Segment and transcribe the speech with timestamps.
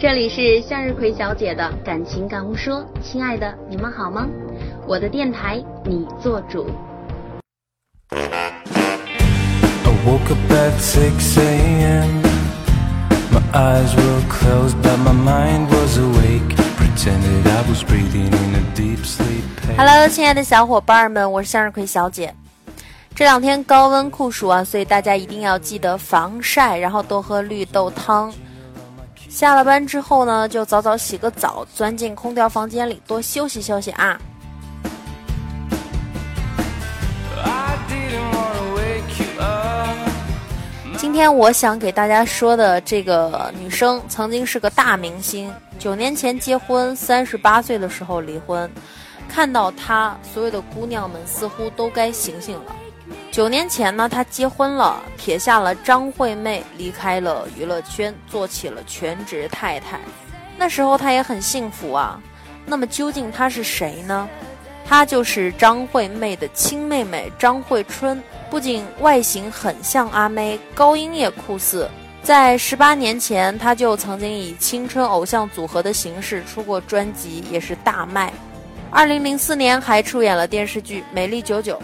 [0.00, 4.26] 这里是向日葵小姐的感情感悟说，亲爱的，你们好吗？
[4.86, 6.70] 我的电台，你做主。
[19.76, 22.34] Hello，亲爱的小伙伴们，我是向日葵小姐。
[23.14, 28.32] 这两天高温酷暑啊，所以大家一定要记得防晒，然后多喝绿豆汤。
[29.30, 34.20] 下了班之后呢，就早早洗个澡，钻进空调房间里多休息休息啊。
[40.98, 48.68] 今天我想给大家说的这个女生，曾经是个大明星，九年前结婚，三十八岁的时候离婚。
[49.28, 52.74] 看到她，所有的姑娘们似乎都该醒醒了。
[53.30, 60.00] 九年前呢，她结婚了，撇下了张惠妹，离开了娱乐圈，做起了全职太太。
[60.56, 62.20] 那时候她也很幸福啊。
[62.66, 64.28] 那么究竟她是谁呢？
[64.84, 68.20] 她就是张惠妹的亲妹妹张惠春。
[68.50, 71.88] 不仅外形很像阿妹，高音也酷似。
[72.24, 78.32] 在十八年前，她就曾经以青春偶像组合的形式出过专辑，也是大卖。
[78.90, 81.76] 二零零四年还出演了电视剧《美丽九九》。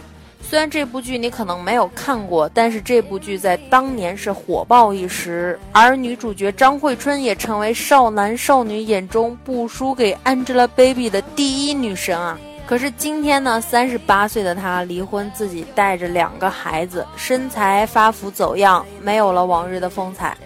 [0.42, 12.38] 虽然这部剧你可能没有看过，但是这部剧在当年是火爆一时，而女主角张惠春也成为少男少女眼中不输给 Angelababy 的第一女神啊！
[12.64, 20.36] 可是今天呢，三十八岁的她离婚，自己带着两个孩子，身材发福走样，没有了往日的风采，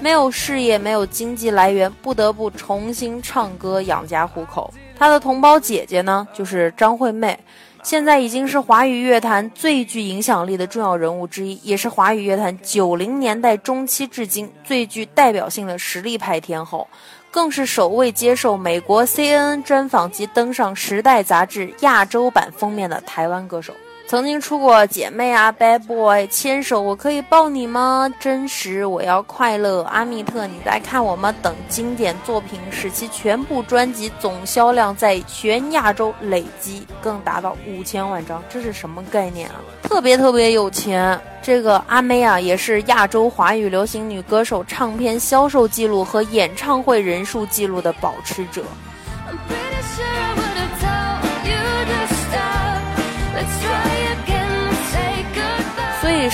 [0.00, 4.72] 没有事业，没有经济来源，不得不重新唱歌养家糊口。
[4.98, 7.38] 她的同胞姐姐呢，就是张惠妹。
[7.86, 16.88] 现在已经是华语乐坛最具影响力的重要人物之一，也是华语乐坛九零年代中期至今最具代表性的实力派天后，
[17.30, 23.72] 更是首位接受美国 CNN 专访及登上《时代》杂志亚洲版封面的台湾歌手。
[24.08, 28.08] 曾经出过《姐妹》啊，《Bad Boy》，牵手我可以抱你吗？
[28.20, 31.34] 真实我要快乐，阿密特你在看我吗？
[31.42, 39.56] 等经典作品使其全部专辑总销量在全亚洲累积更达到五千万张，这是什么概念啊？
[39.82, 41.20] 特别特别有钱。
[41.42, 48.62] 这个阿妹啊，也是亚洲华语流行女歌手唱片销售记录和演唱会人数记录的保持者。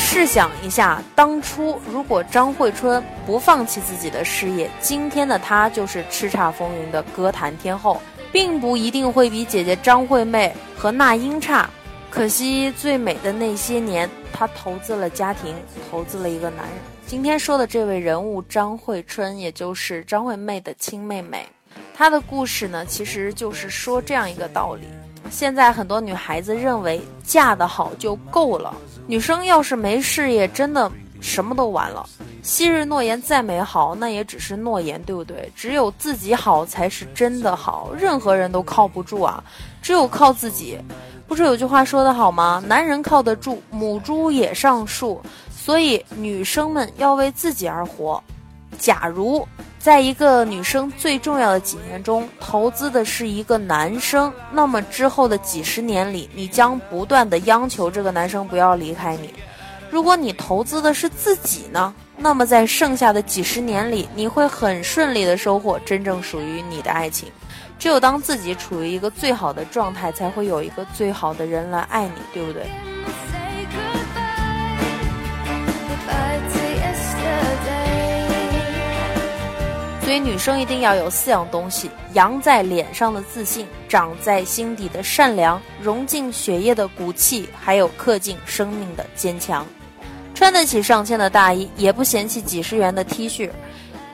[0.04, 7.98] 试想一下，当初如果张惠春不放弃自己的事业，今天的她就是叱咤风云的歌坛天后，
[8.30, 11.68] 并不一定会比姐姐张惠妹和那英差。
[12.10, 15.54] 可惜最美的那些年，她投资了家庭，
[15.90, 16.74] 投资了一个男人。
[17.06, 21.46] 今天说的这位人物张惠春，也就是张惠妹的亲妹妹，
[21.94, 24.82] 她的故事呢，其实就是说这样一个道理。
[25.32, 28.72] 现在很多女孩子认为嫁得好就够了，
[29.06, 32.06] 女生要是没事业，真的什么都完了。
[32.42, 35.50] 昔日诺言再美好，那也只是诺言，对不对？
[35.56, 39.42] 只有自己好才是真的好，任何人都靠不住啊，
[39.80, 40.78] 只有靠自己。
[41.26, 42.62] 不是有句话说得好吗？
[42.66, 45.20] 男人靠得住，母猪也上树。
[45.50, 48.22] 所以女生们要为自己而活。
[48.78, 49.48] 假如。
[49.82, 59.34] 在一个女生最重要的几年中，投资的是一个男生，那么之后的几十年里，你将不断的央求这个男生不要离开你。
[59.90, 67.28] 如果你投资的是自己呢，那么在剩下的几十年里，你会很顺利的收获真正属于你的爱情。
[67.76, 72.64] 只有当自己处于一个最好的状态，才会有一个最好的人来爱你，对不对？
[80.02, 89.64] 所以女生一定要有四样东西：扬在脸上的自信，长在心底的善良，融进血液的骨气，还有刻进生命的坚强。
[90.34, 93.48] 穿得起上千的大衣，也不嫌弃几十元的 T 恤，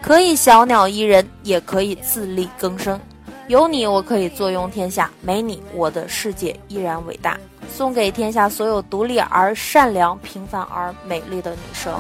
[0.02, 3.00] 可以小鸟依人，也可以自力更生。
[3.46, 7.38] 有你，我可以坐拥天下；没你，我的世界依然伟大。
[7.74, 11.94] 送给天下所有独立而善良、平凡而美丽的女生。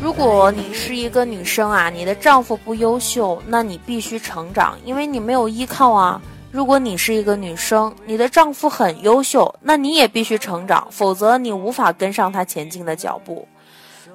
[0.00, 6.20] 如果你是一个女生啊，你的丈夫不优秀，那你必须成长，因为你没有依靠啊。
[6.50, 13.46] 如果你是一个女生，你的丈夫很优秀，那你也必须成长，否则你无法跟上他前进的脚步。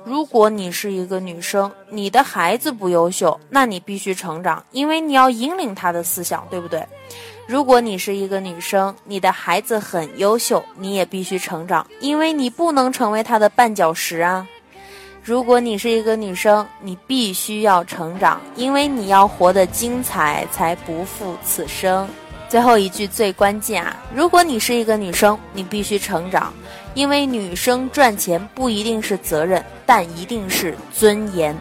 [0.03, 6.83] 如果你是一个女生，你的孩子不优秀，那你必须成长，因为你要引领他的思想，对不对？
[7.47, 14.47] 如果你是一个女生，你的孩子很优秀，你也必须成长，因为你不能成为他的绊脚石啊。
[15.23, 22.07] 如果你是一个女生，你必须要成长，因为你要活得精彩，才不负此生。
[22.51, 23.95] 最后一句最关键啊！
[24.13, 26.51] 如果你是一个女生，你必须成长，
[26.93, 31.55] 因为女生赚钱不一定是责任，但一定是尊严。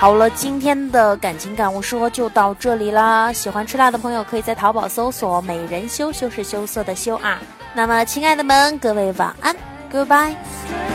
[0.00, 3.32] 好了，今天的感情感悟说就到这里啦。
[3.32, 7.38] 喜欢吃辣的朋友可以在淘宝搜索“美人羞”，羞是羞涩的羞啊。
[7.72, 9.54] 那么，亲爱的们，各位晚安
[9.92, 10.89] ，Goodbye。